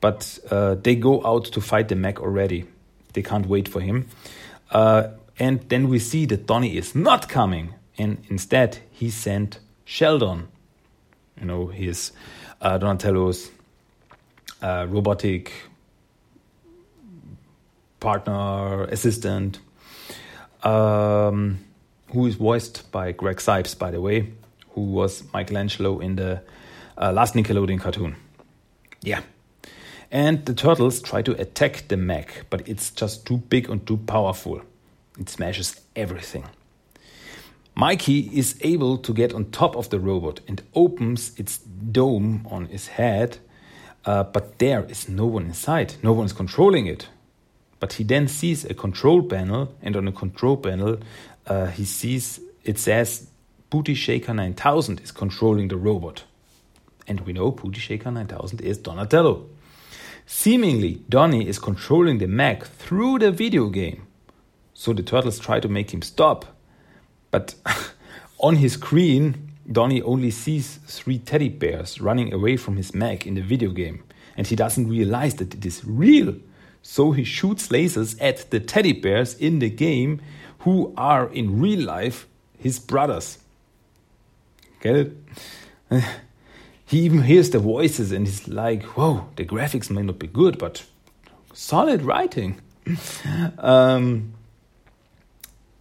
but 0.00 0.38
uh, 0.50 0.76
they 0.76 0.94
go 0.96 1.24
out 1.24 1.46
to 1.46 1.60
fight 1.60 1.88
the 1.88 1.96
mech 1.96 2.20
already. 2.20 2.66
They 3.12 3.22
can't 3.22 3.46
wait 3.46 3.68
for 3.68 3.80
him. 3.80 4.08
Uh, 4.70 5.08
and 5.38 5.60
then 5.68 5.88
we 5.88 5.98
see 5.98 6.26
that 6.26 6.46
Donnie 6.46 6.76
is 6.76 6.94
not 6.94 7.28
coming, 7.28 7.74
and 7.96 8.18
instead 8.28 8.78
he 8.90 9.10
sent 9.10 9.60
Sheldon, 9.84 10.48
you 11.40 11.46
know, 11.46 11.68
his 11.68 12.12
uh, 12.60 12.78
Donatello's 12.78 13.50
uh, 14.60 14.86
robotic 14.88 15.52
partner, 18.00 18.84
assistant, 18.84 19.60
um, 20.62 21.64
who 22.12 22.26
is 22.26 22.36
voiced 22.36 22.90
by 22.90 23.12
Greg 23.12 23.36
Cipes, 23.36 23.78
by 23.78 23.90
the 23.90 24.00
way, 24.00 24.32
who 24.70 24.82
was 24.82 25.24
Michelangelo 25.32 26.00
in 26.00 26.16
the 26.16 26.42
uh, 26.96 27.12
last 27.12 27.34
Nickelodeon 27.34 27.80
cartoon. 27.80 28.16
Yeah. 29.02 29.20
And 30.10 30.44
the 30.46 30.54
turtles 30.54 31.02
try 31.02 31.22
to 31.22 31.32
attack 31.40 31.88
the 31.88 31.96
mech, 31.96 32.46
but 32.50 32.66
it's 32.66 32.90
just 32.90 33.26
too 33.26 33.36
big 33.36 33.68
and 33.68 33.86
too 33.86 33.98
powerful. 33.98 34.62
It 35.18 35.28
smashes 35.28 35.80
everything. 35.94 36.44
Mikey 37.74 38.30
is 38.32 38.56
able 38.62 38.98
to 38.98 39.12
get 39.12 39.32
on 39.32 39.50
top 39.50 39.76
of 39.76 39.90
the 39.90 40.00
robot 40.00 40.40
and 40.48 40.62
opens 40.74 41.38
its 41.38 41.58
dome 41.58 42.46
on 42.50 42.66
his 42.66 42.88
head, 42.88 43.38
uh, 44.04 44.24
but 44.24 44.58
there 44.58 44.84
is 44.84 45.08
no 45.08 45.26
one 45.26 45.44
inside. 45.44 45.94
No 46.02 46.12
one 46.12 46.26
is 46.26 46.32
controlling 46.32 46.86
it. 46.86 47.08
But 47.78 47.92
he 47.92 48.04
then 48.04 48.26
sees 48.26 48.64
a 48.64 48.74
control 48.74 49.22
panel, 49.22 49.72
and 49.80 49.94
on 49.94 50.06
the 50.06 50.12
control 50.12 50.56
panel, 50.56 50.98
uh, 51.48 51.66
he 51.66 51.84
sees 51.84 52.40
it 52.64 52.78
says 52.78 53.28
Booty 53.70 53.94
Shaker 53.94 54.34
9000 54.34 55.00
is 55.00 55.10
controlling 55.10 55.68
the 55.68 55.76
robot. 55.76 56.24
And 57.06 57.20
we 57.20 57.32
know 57.32 57.50
Booty 57.50 57.80
Shaker 57.80 58.10
9000 58.10 58.60
is 58.60 58.78
Donatello. 58.78 59.46
Seemingly, 60.26 61.02
Donnie 61.08 61.48
is 61.48 61.58
controlling 61.58 62.18
the 62.18 62.26
mech 62.26 62.64
through 62.64 63.18
the 63.18 63.30
video 63.30 63.68
game. 63.70 64.06
So 64.74 64.92
the 64.92 65.02
turtles 65.02 65.38
try 65.38 65.60
to 65.60 65.68
make 65.68 65.92
him 65.92 66.02
stop. 66.02 66.44
But 67.30 67.54
on 68.38 68.56
his 68.56 68.74
screen, 68.74 69.52
Donnie 69.70 70.02
only 70.02 70.30
sees 70.30 70.76
three 70.86 71.18
teddy 71.18 71.48
bears 71.48 72.00
running 72.00 72.32
away 72.32 72.56
from 72.56 72.76
his 72.76 72.94
mech 72.94 73.26
in 73.26 73.34
the 73.34 73.42
video 73.42 73.70
game. 73.70 74.04
And 74.36 74.46
he 74.46 74.56
doesn't 74.56 74.88
realize 74.88 75.36
that 75.36 75.54
it 75.54 75.64
is 75.64 75.84
real. 75.84 76.36
So 76.82 77.12
he 77.12 77.24
shoots 77.24 77.68
lasers 77.68 78.16
at 78.20 78.50
the 78.50 78.60
teddy 78.60 78.92
bears 78.92 79.34
in 79.34 79.58
the 79.58 79.70
game 79.70 80.20
who 80.58 80.92
are 80.96 81.28
in 81.32 81.60
real 81.60 81.84
life 81.86 82.26
his 82.58 82.78
brothers. 82.78 83.38
Get 84.80 84.96
it? 84.96 85.16
He 86.88 87.00
even 87.00 87.20
hears 87.20 87.50
the 87.50 87.58
voices 87.58 88.12
and 88.12 88.26
he's 88.26 88.48
like, 88.48 88.82
whoa, 88.96 89.28
the 89.36 89.44
graphics 89.44 89.90
may 89.90 90.00
not 90.00 90.18
be 90.18 90.26
good, 90.26 90.56
but 90.56 90.86
solid 91.52 92.00
writing. 92.00 92.62
um, 93.58 94.32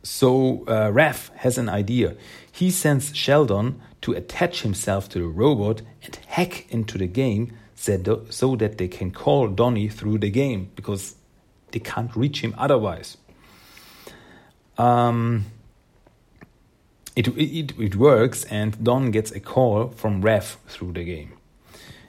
so 0.04 0.66
uh, 0.68 0.92
Raph 0.92 1.34
has 1.36 1.58
an 1.58 1.70
idea. 1.70 2.18
He 2.52 2.70
sends 2.72 3.16
Sheldon 3.16 3.80
to 4.02 4.12
attach 4.12 4.64
himself 4.64 5.08
to 5.10 5.20
the 5.20 5.28
robot 5.28 5.82
and 6.04 6.14
hack 6.28 6.66
into 6.70 6.98
the 6.98 7.08
game 7.08 7.54
so 7.76 8.58
that 8.58 8.78
they 8.78 8.90
can 8.90 9.12
call 9.12 9.48
Donnie 9.48 9.88
through 9.88 10.18
the 10.18 10.30
game 10.30 10.72
because 10.76 11.16
they 11.72 11.80
can't 11.80 12.14
reach 12.18 12.42
him 12.42 12.54
otherwise. 12.58 13.16
Um, 14.78 15.46
it, 17.16 17.28
it, 17.30 17.80
it 17.80 17.96
works, 17.96 18.44
and 18.46 18.84
Don 18.84 19.12
gets 19.12 19.32
a 19.32 19.40
call 19.40 19.90
from 19.90 20.22
Raph 20.22 20.58
through 20.68 20.94
the 20.94 21.04
game. 21.04 21.34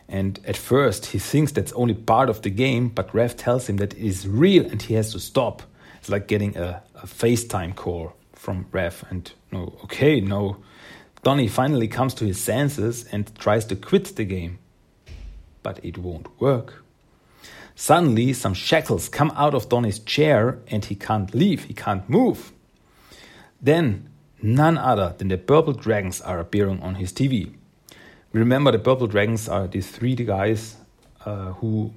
And 0.09 0.41
at 0.47 0.57
first, 0.57 1.07
he 1.07 1.19
thinks 1.19 1.53
that's 1.53 1.73
only 1.73 1.95
part 1.95 2.31
of 2.31 2.43
the 2.43 2.51
game, 2.51 2.89
but 2.89 3.13
Raph 3.13 3.37
tells 3.37 3.69
him 3.69 3.77
that 3.77 3.95
it 3.95 4.07
is 4.07 4.27
real 4.27 4.65
and 4.65 4.81
he 4.81 4.95
has 4.95 5.13
to 5.13 5.21
stop. 5.21 5.63
It's 5.99 6.09
like 6.09 6.29
getting 6.29 6.57
a, 6.57 6.83
a 6.95 7.07
FaceTime 7.07 7.75
call 7.75 8.15
from 8.33 8.67
Raph. 8.73 9.11
And 9.11 9.31
no, 9.53 9.79
okay, 9.85 10.21
no. 10.21 10.59
Donnie 11.23 11.49
finally 11.49 11.89
comes 11.89 12.15
to 12.15 12.25
his 12.25 12.41
senses 12.41 13.05
and 13.13 13.35
tries 13.39 13.67
to 13.67 13.77
quit 13.77 14.17
the 14.17 14.25
game 14.25 14.59
but 15.63 15.85
it 15.85 15.99
won't 15.99 16.29
work. 16.41 16.83
Suddenly, 17.75 18.33
some 18.33 18.55
shackles 18.55 19.09
come 19.09 19.31
out 19.37 19.55
of 19.55 19.69
Donnie's 19.69 19.99
chair 19.99 20.59
and 20.69 20.85
he 20.85 20.95
can't 20.95 21.35
leave, 21.35 21.65
he 21.65 21.75
can't 21.75 22.09
move. 22.09 22.53
Then, 23.61 24.09
none 24.41 24.79
other 24.79 25.15
than 25.19 25.29
the 25.29 25.39
Purple 25.39 25.73
Dragons 25.73 26.21
are 26.21 26.39
appearing 26.39 26.81
on 26.83 26.97
his 26.97 27.13
TV. 27.13 27.55
Remember, 28.33 28.71
the 28.71 28.79
Purple 28.79 29.07
Dragons 29.07 29.49
are 29.49 29.67
these 29.67 29.91
three 29.91 30.15
guys 30.15 30.77
uh, 31.25 31.53
who 31.55 31.93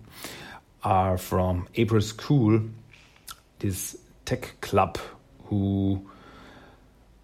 are 0.84 1.18
from 1.18 1.68
April 1.76 2.02
School, 2.02 2.62
this 3.60 3.98
tech 4.26 4.56
club, 4.62 4.98
who, 5.46 6.10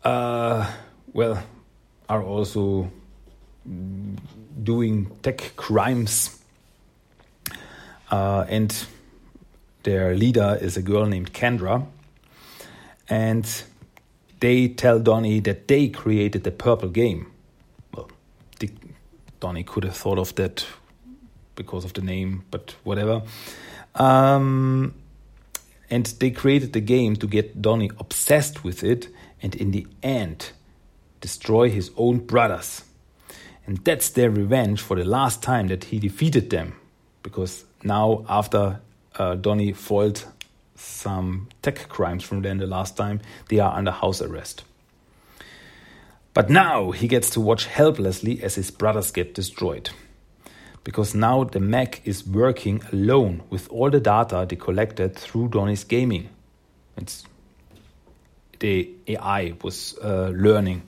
uh, 0.03 0.69
well, 1.13 1.41
are 2.09 2.23
also 2.23 2.91
doing 4.63 5.11
tech 5.23 5.53
crimes 5.55 6.37
uh, 8.11 8.45
and 8.47 8.85
their 9.83 10.15
leader 10.15 10.57
is 10.61 10.77
a 10.77 10.81
girl 10.81 11.05
named 11.05 11.33
Kendra. 11.33 11.85
And 13.09 13.45
they 14.39 14.67
tell 14.67 14.99
Donnie 14.99 15.39
that 15.41 15.67
they 15.67 15.89
created 15.89 16.43
the 16.43 16.51
purple 16.51 16.89
game. 16.89 17.31
Well, 17.93 18.09
the, 18.59 18.69
Donnie 19.39 19.63
could 19.63 19.83
have 19.83 19.97
thought 19.97 20.19
of 20.19 20.35
that 20.35 20.65
because 21.55 21.85
of 21.85 21.93
the 21.93 22.01
name, 22.01 22.43
but 22.51 22.75
whatever. 22.83 23.23
Um, 23.95 24.93
and 25.89 26.05
they 26.05 26.31
created 26.31 26.73
the 26.73 26.81
game 26.81 27.15
to 27.17 27.27
get 27.27 27.61
Donnie 27.61 27.91
obsessed 27.99 28.63
with 28.63 28.83
it 28.83 29.07
and 29.41 29.55
in 29.55 29.71
the 29.71 29.87
end 30.03 30.51
destroy 31.21 31.69
his 31.69 31.91
own 31.97 32.19
brothers. 32.19 32.83
And 33.65 33.77
that's 33.83 34.09
their 34.11 34.29
revenge 34.29 34.81
for 34.81 34.95
the 34.95 35.03
last 35.03 35.41
time 35.43 35.67
that 35.67 35.85
he 35.85 35.99
defeated 35.99 36.49
them 36.49 36.75
because 37.23 37.65
now 37.83 38.25
after 38.29 38.79
uh, 39.17 39.35
Donnie 39.35 39.73
foiled 39.73 40.25
some 40.77 41.49
tech 41.61 41.89
crimes 41.89 42.23
from 42.23 42.41
then 42.41 42.57
the 42.57 42.67
last 42.67 42.95
time, 42.95 43.19
they 43.49 43.59
are 43.59 43.75
under 43.75 43.91
house 43.91 44.21
arrest. 44.21 44.63
But 46.33 46.49
now 46.49 46.91
he 46.91 47.07
gets 47.07 47.29
to 47.31 47.41
watch 47.41 47.65
helplessly 47.65 48.43
as 48.43 48.55
his 48.55 48.71
brothers 48.71 49.11
get 49.11 49.33
destroyed. 49.33 49.89
Because 50.83 51.13
now 51.13 51.43
the 51.43 51.59
mech 51.59 52.01
is 52.05 52.25
working 52.25 52.81
alone 52.93 53.43
with 53.49 53.69
all 53.69 53.89
the 53.89 53.99
data 53.99 54.45
they 54.47 54.55
collected 54.55 55.15
through 55.15 55.49
Donnie's 55.49 55.83
gaming. 55.83 56.29
It's 56.95 57.25
the 58.59 58.89
AI 59.07 59.53
was 59.61 59.97
uh, 60.01 60.31
learning 60.33 60.83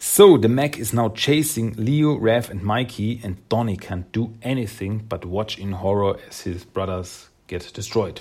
so 0.00 0.36
the 0.36 0.48
mech 0.48 0.78
is 0.78 0.92
now 0.92 1.08
chasing 1.10 1.74
Leo, 1.76 2.16
Raph, 2.16 2.50
and 2.50 2.62
Mikey, 2.62 3.20
and 3.24 3.36
Donnie 3.48 3.76
can't 3.76 4.10
do 4.12 4.32
anything 4.42 4.98
but 5.08 5.24
watch 5.24 5.58
in 5.58 5.72
horror 5.72 6.18
as 6.28 6.42
his 6.42 6.64
brothers 6.64 7.28
get 7.48 7.72
destroyed. 7.74 8.20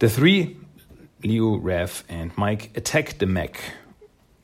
The 0.00 0.08
three, 0.08 0.56
Leo, 1.22 1.58
Raph, 1.58 2.04
and 2.08 2.34
Mike, 2.38 2.70
attack 2.74 3.18
the 3.18 3.26
mech, 3.26 3.60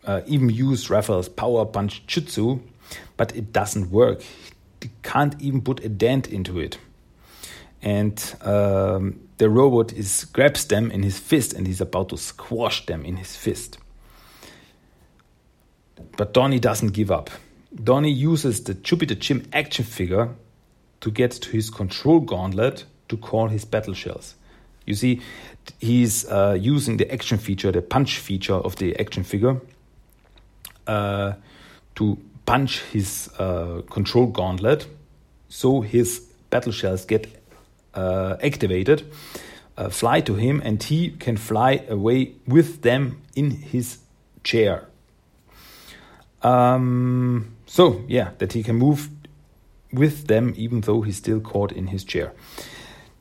uh, 0.05 0.21
even 0.27 0.51
use 0.51 0.91
Raphael's 0.91 1.31
power 1.31 1.65
punch 1.65 2.07
jutsu, 2.07 2.61
but 3.17 3.35
it 3.35 3.55
doesn't 3.55 3.91
work. 3.91 4.21
He 4.83 4.91
can't 5.03 5.41
even 5.41 5.63
put 5.63 5.83
a 5.83 5.89
dent 5.89 6.29
into 6.29 6.61
it. 6.61 6.79
And 7.81 8.23
um, 8.43 9.19
the 9.39 9.49
robot 9.49 9.95
is 9.95 10.27
grabs 10.27 10.67
them 10.67 10.91
in 10.91 11.03
his 11.03 11.19
fist 11.19 11.55
and 11.55 11.67
he's 11.67 11.81
about 11.81 12.11
to 12.11 12.19
squash 12.19 12.85
them 12.85 13.07
in 13.07 13.17
his 13.17 13.35
fist. 13.35 13.79
But 16.19 16.35
Donnie 16.35 16.61
doesn't 16.61 16.93
give 16.93 17.11
up. 17.11 17.31
Donnie 17.75 18.13
uses 18.13 18.63
the 18.65 18.75
Jupiter 18.75 19.15
Jim 19.15 19.49
action 19.55 19.87
figure 19.87 20.35
to 21.01 21.11
get 21.11 21.31
to 21.31 21.51
his 21.53 21.71
control 21.71 22.21
gauntlet 22.21 22.85
to 23.09 23.17
call 23.17 23.49
his 23.49 23.65
battle 23.65 23.95
shells. 23.95 24.35
You 24.87 24.95
see, 24.95 25.21
he's 25.81 26.25
uh, 26.27 26.57
using 26.59 26.97
the 26.97 27.13
action 27.13 27.39
feature, 27.39 27.73
the 27.73 27.83
punch 27.83 28.19
feature 28.19 28.55
of 28.55 28.77
the 28.77 28.99
action 28.99 29.25
figure, 29.25 29.61
uh, 30.87 31.35
to 31.97 32.19
punch 32.47 32.83
his 32.93 33.29
uh, 33.39 33.83
control 33.91 34.27
gauntlet, 34.27 34.87
so 35.49 35.81
his 35.81 36.21
battle 36.51 36.73
shells 36.73 37.05
get 37.05 37.27
uh, 37.95 38.37
activated, 38.43 39.03
uh, 39.77 39.89
fly 39.89 40.21
to 40.21 40.35
him, 40.35 40.63
and 40.65 40.83
he 40.83 41.11
can 41.11 41.37
fly 41.37 41.85
away 41.89 42.33
with 42.47 42.83
them 42.83 43.21
in 43.35 43.51
his 43.51 43.99
chair. 44.45 44.87
Um, 46.43 47.57
so 47.67 48.05
yeah, 48.07 48.31
that 48.39 48.53
he 48.53 48.63
can 48.63 48.77
move 48.77 49.11
with 49.93 50.29
them 50.29 50.55
even 50.57 50.83
though 50.83 51.03
he's 51.03 51.17
still 51.17 51.41
caught 51.41 51.73
in 51.73 51.89
his 51.89 52.05
chair. 52.05 52.33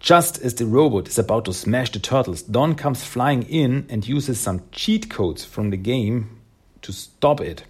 Just 0.05 0.39
as 0.43 0.53
the 0.53 0.67
robot 0.67 1.07
is 1.07 1.17
about 1.17 1.45
to 1.45 1.53
smash 1.53 1.91
the 1.91 1.97
turtles, 1.97 2.43
Don 2.43 2.75
comes 2.75 3.03
flying 3.03 3.41
in 3.41 3.87
and 3.89 4.07
uses 4.07 4.39
some 4.39 4.61
cheat 4.71 5.09
codes 5.09 5.43
from 5.43 5.71
the 5.71 5.77
game 5.77 6.41
to 6.83 6.93
stop 6.93 7.41
it. 7.41 7.63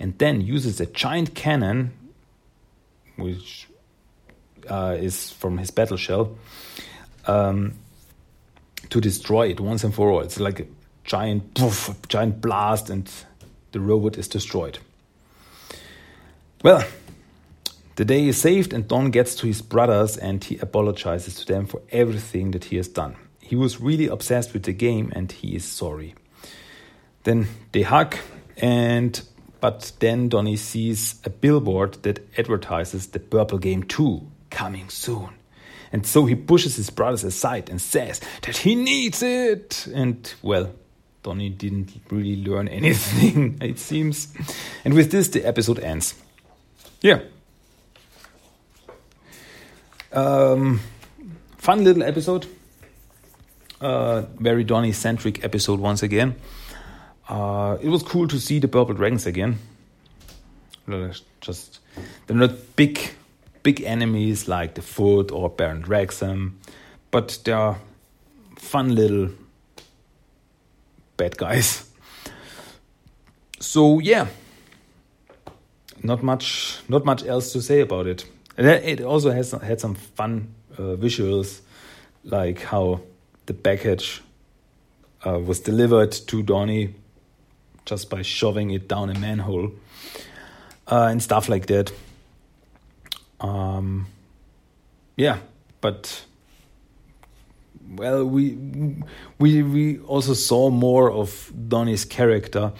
And 0.00 0.18
then 0.18 0.40
uses 0.40 0.80
a 0.80 0.86
giant 0.86 1.36
cannon, 1.36 1.92
which 3.14 3.68
uh, 4.68 4.96
is 4.98 5.30
from 5.30 5.58
his 5.58 5.70
battle 5.70 5.96
shell, 5.96 6.36
um, 7.28 7.74
to 8.88 9.00
destroy 9.00 9.50
it 9.50 9.60
once 9.60 9.84
and 9.84 9.94
for 9.94 10.10
all. 10.10 10.22
It's 10.22 10.40
like 10.40 10.58
a 10.58 10.66
giant 11.04 11.54
poof, 11.54 11.94
giant 12.08 12.40
blast, 12.40 12.90
and 12.90 13.08
the 13.70 13.78
robot 13.78 14.18
is 14.18 14.26
destroyed. 14.26 14.80
Well, 16.64 16.84
the 18.00 18.06
day 18.06 18.28
is 18.28 18.40
saved, 18.40 18.72
and 18.72 18.88
Don 18.88 19.10
gets 19.10 19.34
to 19.34 19.46
his 19.46 19.60
brothers 19.60 20.16
and 20.16 20.42
he 20.42 20.56
apologizes 20.56 21.34
to 21.34 21.44
them 21.44 21.66
for 21.66 21.82
everything 21.90 22.52
that 22.52 22.64
he 22.64 22.76
has 22.76 22.88
done. 22.88 23.14
He 23.42 23.54
was 23.54 23.78
really 23.78 24.06
obsessed 24.06 24.54
with 24.54 24.62
the 24.62 24.72
game 24.72 25.12
and 25.14 25.30
he 25.30 25.54
is 25.54 25.66
sorry. 25.66 26.14
Then 27.24 27.48
they 27.72 27.82
hug, 27.82 28.16
and 28.56 29.20
but 29.60 29.92
then 29.98 30.30
Donnie 30.30 30.56
sees 30.56 31.20
a 31.26 31.28
billboard 31.28 32.02
that 32.04 32.26
advertises 32.38 33.08
the 33.08 33.20
Purple 33.20 33.58
Game 33.58 33.82
2 33.82 34.26
coming 34.48 34.88
soon. 34.88 35.28
And 35.92 36.06
so 36.06 36.24
he 36.24 36.34
pushes 36.34 36.76
his 36.76 36.88
brothers 36.88 37.22
aside 37.22 37.68
and 37.68 37.82
says 37.82 38.18
that 38.44 38.56
he 38.56 38.76
needs 38.76 39.22
it. 39.22 39.86
And 39.92 40.32
well, 40.40 40.72
Donnie 41.22 41.50
didn't 41.50 42.00
really 42.08 42.42
learn 42.42 42.66
anything, 42.80 43.58
it 43.60 43.78
seems. 43.78 44.32
And 44.86 44.94
with 44.94 45.10
this, 45.10 45.28
the 45.28 45.44
episode 45.44 45.80
ends. 45.80 46.14
Yeah. 47.02 47.20
Um, 50.12 50.80
fun 51.58 51.84
little 51.84 52.02
episode. 52.02 52.46
Uh, 53.80 54.22
very 54.38 54.64
Donnie 54.64 54.92
centric 54.92 55.42
episode 55.44 55.80
once 55.80 56.02
again. 56.02 56.36
Uh, 57.28 57.78
it 57.80 57.88
was 57.88 58.02
cool 58.02 58.28
to 58.28 58.38
see 58.38 58.58
the 58.58 58.68
Purple 58.68 58.94
Dragons 58.94 59.26
again. 59.26 59.58
Just 61.40 61.78
they're 62.26 62.36
not 62.36 62.76
big, 62.76 62.98
big 63.62 63.82
enemies 63.82 64.48
like 64.48 64.74
the 64.74 64.82
Foot 64.82 65.30
or 65.30 65.48
Baron 65.48 65.82
Draxum, 65.82 66.54
but 67.10 67.38
they're 67.44 67.76
fun 68.56 68.94
little 68.94 69.30
bad 71.16 71.36
guys. 71.36 71.88
So 73.60 74.00
yeah, 74.00 74.26
not 76.02 76.22
much, 76.22 76.80
not 76.88 77.04
much 77.04 77.24
else 77.24 77.52
to 77.52 77.62
say 77.62 77.80
about 77.80 78.06
it. 78.08 78.24
It 78.56 79.00
also 79.00 79.30
has 79.30 79.52
had 79.52 79.80
some 79.80 79.94
fun 79.94 80.54
uh, 80.76 80.96
visuals, 80.96 81.60
like 82.24 82.60
how 82.60 83.00
the 83.46 83.54
package 83.54 84.22
uh, 85.26 85.38
was 85.38 85.60
delivered 85.60 86.12
to 86.12 86.42
Donnie 86.42 86.94
just 87.84 88.10
by 88.10 88.22
shoving 88.22 88.70
it 88.70 88.88
down 88.88 89.10
a 89.10 89.18
manhole 89.18 89.72
uh, 90.86 91.08
and 91.10 91.22
stuff 91.22 91.48
like 91.48 91.66
that. 91.66 91.92
Um, 93.40 94.06
yeah, 95.16 95.38
but 95.80 96.24
well, 97.96 98.24
we 98.24 98.56
we 99.38 99.62
we 99.62 99.98
also 100.00 100.34
saw 100.34 100.70
more 100.70 101.10
of 101.10 101.52
Donnie's 101.68 102.04
character. 102.04 102.72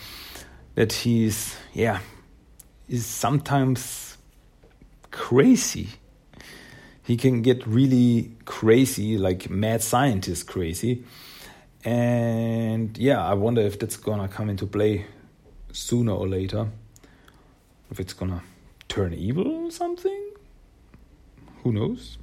That 0.77 0.93
he's 0.93 1.57
yeah, 1.75 1.99
is 2.89 3.05
sometimes 3.05 4.10
crazy. 5.11 5.89
He 7.03 7.17
can 7.17 7.43
get 7.43 7.67
really 7.67 8.33
crazy, 8.45 9.19
like 9.19 9.51
mad 9.51 9.83
scientist 9.83 10.47
crazy. 10.47 11.05
And 11.85 12.97
yeah, 12.99 13.25
I 13.25 13.35
wonder 13.35 13.63
if 13.63 13.79
that's 13.79 13.97
gonna 13.97 14.29
come 14.29 14.51
into 14.51 14.67
play 14.67 15.07
sooner 15.73 16.13
or 16.13 16.29
later. 16.29 16.69
If 17.91 17.99
it's 17.99 18.13
gonna 18.13 18.43
turn 18.89 19.15
evil 19.15 19.49
or 19.49 19.71
something? 19.71 20.31
Who 21.63 21.73
knows? 21.73 22.19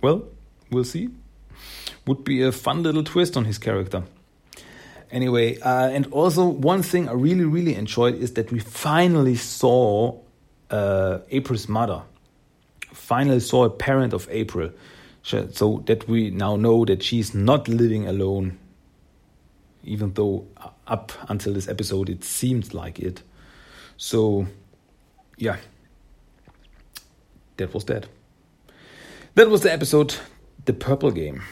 Well, 0.00 0.24
we'll 0.70 0.84
see. 0.84 1.10
Would 2.06 2.24
be 2.24 2.42
a 2.42 2.52
fun 2.52 2.82
little 2.82 3.02
twist 3.02 3.36
on 3.36 3.44
his 3.44 3.58
character. 3.58 4.04
Anyway, 5.10 5.58
uh, 5.60 5.88
and 5.88 6.06
also 6.12 6.46
one 6.46 6.82
thing 6.82 7.08
I 7.08 7.12
really, 7.12 7.44
really 7.44 7.74
enjoyed 7.74 8.14
is 8.16 8.34
that 8.34 8.52
we 8.52 8.58
finally 8.58 9.36
saw 9.36 10.20
uh, 10.70 11.18
April's 11.30 11.68
mother. 11.68 12.02
Finally 12.92 13.40
saw 13.40 13.64
a 13.64 13.70
parent 13.70 14.12
of 14.12 14.28
April, 14.30 14.70
so 15.22 15.82
that 15.86 16.08
we 16.08 16.30
now 16.30 16.56
know 16.56 16.84
that 16.84 17.02
she's 17.02 17.34
not 17.34 17.68
living 17.68 18.06
alone. 18.06 18.58
Even 19.84 20.12
though 20.14 20.46
uh, 20.56 20.70
up 20.86 21.12
until 21.28 21.52
this 21.52 21.68
episode 21.68 22.08
it 22.08 22.24
seemed 22.24 22.74
like 22.74 22.98
it. 22.98 23.22
So, 23.96 24.46
yeah, 25.36 25.56
that 27.56 27.72
was 27.74 27.84
that. 27.84 28.06
That 29.34 29.50
was 29.50 29.62
the 29.62 29.72
episode, 29.72 30.16
the 30.64 30.72
Purple 30.72 31.10
Game. 31.10 31.42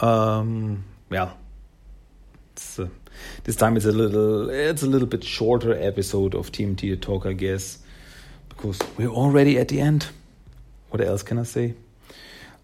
Um, 0.00 0.84
well, 1.08 1.36
uh, 2.78 2.86
this 3.44 3.56
time 3.56 3.76
it's 3.76 3.86
a 3.86 3.92
little 3.92 4.50
it's 4.50 4.82
a 4.82 4.86
little 4.86 5.08
bit 5.08 5.24
shorter 5.24 5.72
episode 5.74 6.34
of 6.34 6.52
TMT 6.52 7.00
Talk, 7.00 7.24
I 7.24 7.32
guess 7.32 7.78
because 8.56 8.78
we're 8.96 9.08
already 9.08 9.58
at 9.58 9.68
the 9.68 9.80
end. 9.80 10.08
What 10.90 11.00
else 11.00 11.22
can 11.22 11.38
I 11.38 11.42
say? 11.42 11.74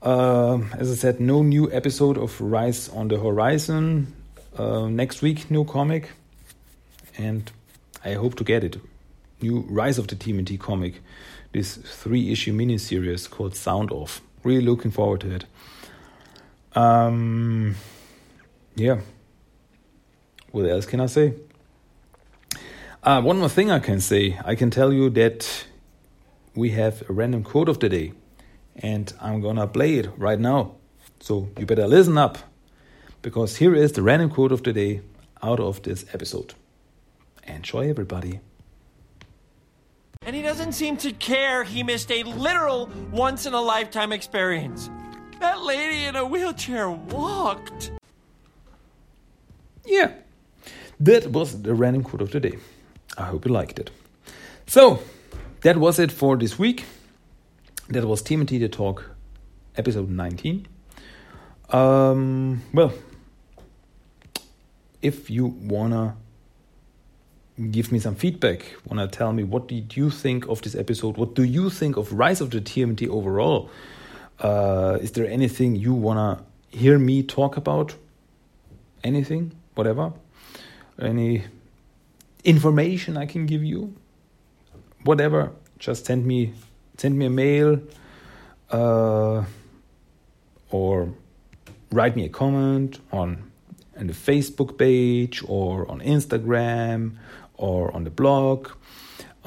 Uh, 0.00 0.59
as 0.76 0.90
I 0.90 0.94
said, 0.94 1.20
no 1.20 1.42
new 1.42 1.70
episode 1.70 2.18
of 2.18 2.40
Rise 2.40 2.88
on 2.88 3.09
the 3.09 3.18
Horizon. 3.18 4.14
Uh, 4.57 4.88
next 4.88 5.22
week, 5.22 5.50
new 5.50 5.64
comic, 5.64 6.11
and 7.16 7.50
I 8.05 8.14
hope 8.14 8.35
to 8.37 8.44
get 8.44 8.64
it. 8.64 8.78
New 9.40 9.61
Rise 9.68 9.98
of 9.98 10.09
the 10.09 10.16
TMNT 10.16 10.59
comic, 10.59 11.00
this 11.52 11.76
three 11.76 12.33
issue 12.33 12.52
miniseries 12.52 13.31
called 13.31 13.55
Sound 13.55 13.90
Off. 13.90 14.20
Really 14.44 14.64
looking 14.64 14.90
forward 14.90 15.20
to 15.20 15.35
it. 15.35 15.44
Um, 16.74 17.76
yeah. 18.74 19.00
What 20.50 20.66
else 20.66 20.87
can 20.87 21.00
I 21.00 21.07
say? 21.07 21.35
Uh, 23.02 23.20
one 23.22 23.38
more 23.38 23.48
thing 23.48 23.70
I 23.70 23.78
can 23.78 24.00
say. 24.00 24.38
I 24.44 24.55
can 24.55 24.70
tell 24.70 24.92
you 24.92 25.11
that 25.11 25.66
we 26.54 26.70
have 26.70 27.02
a 27.08 27.12
random 27.12 27.42
quote 27.42 27.68
of 27.68 27.78
the 27.78 27.88
day, 27.88 28.12
and 28.76 29.12
I'm 29.20 29.40
gonna 29.40 29.66
play 29.66 29.98
it 29.98 30.10
right 30.16 30.38
now. 30.38 30.76
So 31.20 31.48
you 31.58 31.66
better 31.66 31.86
listen 31.86 32.18
up, 32.18 32.38
because 33.22 33.56
here 33.56 33.74
is 33.74 33.92
the 33.92 34.02
random 34.02 34.30
quote 34.30 34.52
of 34.52 34.62
the 34.62 34.72
day 34.72 35.00
out 35.42 35.60
of 35.60 35.82
this 35.82 36.04
episode. 36.12 36.54
Enjoy, 37.46 37.88
everybody. 37.88 38.40
And 40.24 40.36
he 40.36 40.42
doesn't 40.42 40.72
seem 40.72 40.96
to 40.98 41.12
care 41.12 41.64
he 41.64 41.82
missed 41.82 42.10
a 42.12 42.22
literal 42.22 42.88
once 43.10 43.46
in 43.46 43.54
a 43.54 43.60
lifetime 43.60 44.12
experience. 44.12 44.88
That 45.40 45.62
lady 45.62 46.04
in 46.04 46.14
a 46.14 46.24
wheelchair 46.24 46.88
walked. 46.88 47.90
Yeah, 49.84 50.12
that 51.00 51.26
was 51.28 51.60
the 51.62 51.74
random 51.74 52.04
quote 52.04 52.22
of 52.22 52.30
the 52.30 52.38
day. 52.38 52.58
I 53.18 53.24
hope 53.24 53.46
you 53.46 53.52
liked 53.52 53.80
it. 53.80 53.90
So, 54.66 55.02
that 55.62 55.77
was 55.77 55.98
it 55.98 56.12
for 56.12 56.37
this 56.37 56.59
week. 56.59 56.85
That 57.88 58.05
was 58.05 58.22
TMT 58.22 58.59
The 58.59 58.68
Talk, 58.68 59.11
episode 59.77 60.11
19. 60.11 60.66
Um, 61.70 62.62
well, 62.75 62.92
if 65.01 65.31
you 65.31 65.46
wanna 65.46 66.16
give 67.70 67.92
me 67.92 67.98
some 68.01 68.14
feedback, 68.14 68.75
wanna 68.87 69.07
tell 69.07 69.33
me 69.33 69.44
what 69.44 69.68
did 69.68 69.96
you 69.96 70.11
think 70.11 70.48
of 70.48 70.62
this 70.62 70.75
episode? 70.75 71.16
What 71.16 71.35
do 71.35 71.44
you 71.44 71.70
think 71.70 71.96
of 71.96 72.12
Rise 72.12 72.40
of 72.40 72.51
the 72.51 72.61
TMT 72.61 73.09
overall? 73.09 73.70
Uh, 74.40 74.98
is 75.01 75.12
there 75.12 75.27
anything 75.27 75.77
you 75.77 75.94
wanna 75.94 76.42
hear 76.70 76.98
me 76.98 77.22
talk 77.22 77.57
about? 77.57 77.94
Anything, 79.05 79.53
whatever, 79.75 80.12
any 81.01 81.44
information 82.44 83.16
I 83.16 83.27
can 83.27 83.46
give 83.46 83.62
you? 83.62 83.94
Whatever, 85.04 85.52
just 85.78 86.06
send 86.06 86.26
me 86.26 86.54
send 86.96 87.18
me 87.18 87.26
a 87.26 87.30
mail 87.30 87.80
uh, 88.70 89.44
or 90.70 91.12
write 91.90 92.16
me 92.16 92.24
a 92.24 92.28
comment 92.28 93.00
on 93.12 93.50
the 93.96 94.12
Facebook 94.12 94.78
page 94.78 95.42
or 95.46 95.90
on 95.90 96.00
Instagram 96.00 97.16
or 97.56 97.94
on 97.94 98.04
the 98.04 98.10
blog 98.10 98.68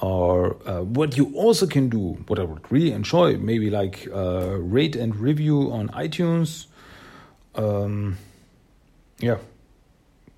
or 0.02 0.58
uh, 0.68 0.82
what 0.82 1.18
you 1.18 1.32
also 1.36 1.66
can 1.66 1.88
do 1.88 2.18
what 2.28 2.38
i 2.38 2.44
would 2.44 2.70
really 2.70 2.92
enjoy 2.92 3.38
maybe 3.38 3.70
like 3.70 4.08
uh, 4.14 4.58
rate 4.60 4.96
and 4.96 5.16
review 5.16 5.72
on 5.72 5.88
itunes. 5.90 6.66
Um, 7.56 8.18
yeah. 9.20 9.38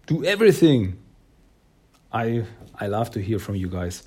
Do 0.06 0.24
everything. 0.24 1.00
I 2.14 2.46
i 2.80 2.88
love 2.88 3.12
to 3.12 3.22
hear 3.22 3.40
from 3.40 3.56
you 3.56 3.68
guys 3.68 4.04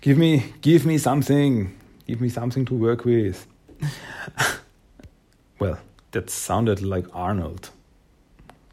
give 0.00 0.18
me 0.18 0.52
give 0.60 0.86
me 0.86 0.98
something 0.98 1.76
give 2.06 2.20
me 2.20 2.28
something 2.28 2.64
to 2.64 2.74
work 2.74 3.04
with 3.04 3.46
well 5.58 5.78
that 6.12 6.30
sounded 6.30 6.82
like 6.82 7.06
arnold 7.12 7.70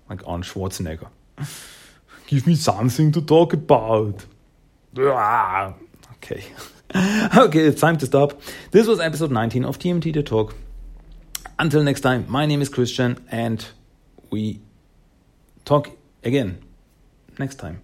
like 0.10 0.22
arnold 0.28 0.46
schwarzenegger 0.46 1.08
give 2.28 2.48
me 2.48 2.56
something 2.56 3.12
to 3.12 3.22
talk 3.22 3.54
about 3.54 4.26
ah, 4.98 5.74
Okay. 6.24 6.44
okay, 7.38 7.68
it's 7.68 7.82
time 7.82 7.98
to 7.98 8.06
stop. 8.06 8.42
This 8.72 8.88
was 8.88 9.02
episode 9.02 9.32
19 9.32 9.66
of 9.66 9.78
TMT 9.78 10.14
The 10.14 10.24
Talk. 10.24 10.56
Until 11.60 11.84
next 11.84 12.00
time, 12.00 12.26
my 12.30 12.46
name 12.46 12.62
is 12.62 12.70
Christian 12.70 13.26
and 13.30 13.66
we 14.32 14.62
talk 15.66 15.90
again 16.24 16.60
next 17.38 17.56
time. 17.56 17.82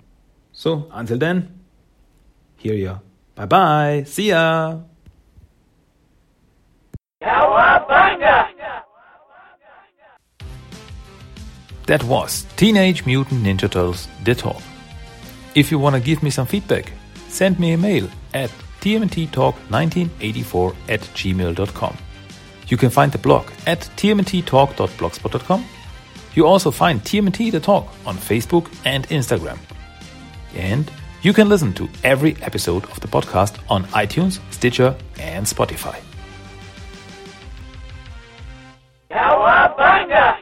So, 0.53 0.87
until 0.91 1.17
then, 1.17 1.59
here 2.57 2.75
you 2.75 2.89
are. 2.89 3.08
Bye 3.39 3.45
bye. 3.45 4.03
See 4.05 4.29
ya. 4.29 4.79
That 11.85 12.03
was 12.03 12.45
Teenage 12.57 13.05
Mutant 13.05 13.41
Ninja 13.43 13.71
Turtles 13.71 14.09
The 14.25 14.35
Talk. 14.35 14.61
If 15.55 15.71
you 15.71 15.79
want 15.79 15.95
to 15.95 16.01
give 16.01 16.21
me 16.21 16.29
some 16.29 16.45
feedback, 16.45 16.91
send 17.29 17.57
me 17.59 17.71
a 17.71 17.77
mail 17.77 18.09
at 18.33 18.51
tmnttalk1984 18.81 20.75
at 20.89 20.99
gmail.com. 20.99 21.97
You 22.67 22.77
can 22.77 22.89
find 22.89 23.11
the 23.11 23.17
blog 23.17 23.49
at 23.65 23.79
tmnttalk.blogspot.com. 23.95 25.65
You 26.35 26.45
also 26.45 26.71
find 26.71 27.01
TMNT 27.01 27.51
The 27.51 27.59
Talk 27.59 27.87
on 28.05 28.17
Facebook 28.17 28.69
and 28.85 29.07
Instagram. 29.07 29.57
And 30.55 30.91
you 31.21 31.33
can 31.33 31.49
listen 31.49 31.73
to 31.73 31.89
every 32.05 32.37
episode 32.41 32.85
of 32.85 32.99
the 33.01 33.07
podcast 33.09 33.59
on 33.69 33.83
iTunes, 33.87 34.39
Stitcher, 34.53 34.95
and 35.19 35.45
Spotify. 35.45 35.99
Cowabunga! 39.11 40.38